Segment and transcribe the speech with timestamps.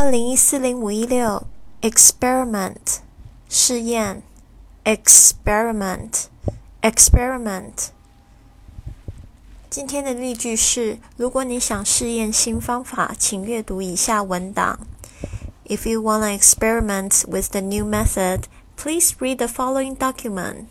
[0.00, 1.46] 二零一四零五一六，
[1.82, 3.00] experiment
[3.50, 4.22] 试验，
[4.82, 6.24] experiment
[6.80, 7.90] experiment。
[9.68, 14.80] 今天的例句是：如果你想试验新方法，请阅读以下文档。
[15.66, 18.44] If you wanna experiment with the new method,
[18.76, 20.64] please read the following document.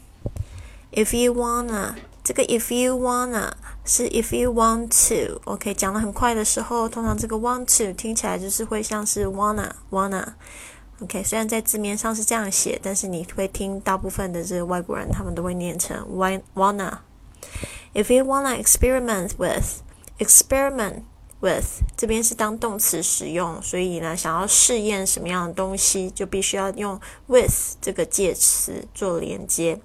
[0.92, 3.54] If you wanna 这个 if you wanna
[3.87, 16.07] 是 if you want to，OK，讲的很快的时候，通常这个 want to 听起来就是会像是 wanna wanna，OK，虽然在字面上是这样写，但是你会听大部分的这个外国人他们都会念成
[16.54, 16.99] wanna。
[17.93, 19.82] If you wanna experiment with
[20.18, 21.03] experiment
[21.40, 29.79] with 这边是当动词使用，所以呢，想要试验什么样的东西，就必须要用 with 这个介词做连接。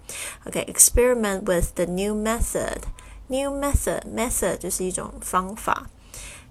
[0.45, 2.77] OK，experiment with the new method。
[3.29, 5.88] New method method 就是一种方法，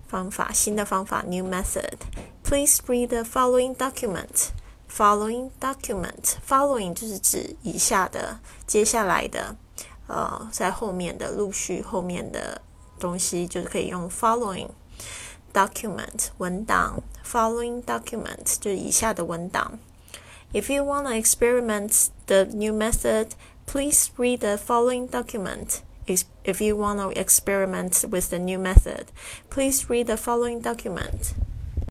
[0.07, 1.23] 方法新的方法。
[1.27, 1.99] New method。
[2.45, 4.51] Please read the following document.
[4.89, 6.37] Following document.
[6.49, 9.57] Following 就是指以下的，接下来的，
[10.07, 12.63] 呃，在后面的陆续后面的
[13.01, 14.69] 东西，就是可以用 following
[15.53, 17.03] document 文档。
[17.25, 19.79] Following document 就是以下的文档。
[20.53, 23.33] If you want to experiment the new method,
[23.67, 25.81] please read the following document.
[26.45, 29.13] If you want to experiment with the new method,
[29.51, 31.35] please read the following document.